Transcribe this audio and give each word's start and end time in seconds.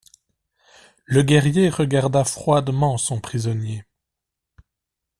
Le 1.05 1.21
guerrier 1.21 1.69
regarda 1.69 2.23
froidement 2.23 2.97
son 2.97 3.21
prisonnier. 3.21 3.83